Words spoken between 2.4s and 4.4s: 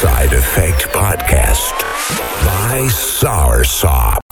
by Soursop.